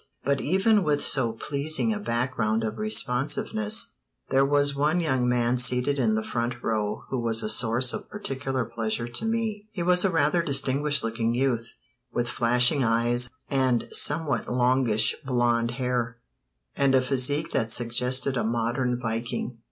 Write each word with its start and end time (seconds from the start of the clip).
But 0.23 0.41
even 0.41 0.81
with 0.83 1.03
so 1.03 1.33
pleasing 1.33 1.93
a 1.93 1.99
background 1.99 2.63
of 2.63 2.79
responsiveness, 2.79 3.93
there 4.29 4.43
was 4.43 4.73
one 4.75 4.99
young 4.99 5.29
man 5.29 5.59
seated 5.59 5.99
in 5.99 6.15
the 6.15 6.23
front 6.23 6.55
row 6.63 7.03
who 7.09 7.19
was 7.19 7.43
a 7.43 7.47
source 7.49 7.93
of 7.93 8.09
particular 8.09 8.65
pleasure 8.65 9.07
to 9.07 9.25
me. 9.27 9.67
He 9.71 9.83
was 9.83 10.03
a 10.03 10.09
rather 10.09 10.41
distinguished 10.41 11.03
looking 11.03 11.35
youth, 11.35 11.75
with 12.11 12.27
flashing 12.27 12.83
eyes, 12.83 13.29
and 13.47 13.89
somewhat 13.91 14.51
longish 14.51 15.13
blond 15.23 15.69
hair, 15.69 16.17
and 16.75 16.95
a 16.95 17.01
physique 17.03 17.51
that 17.51 17.69
suggested 17.71 18.37
a 18.37 18.43
modern 18.43 18.99
Viking. 18.99 19.59